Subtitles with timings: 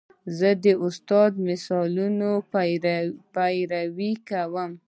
[0.37, 2.29] زه د استاد د مثالونو
[3.33, 4.71] پیروي کوم.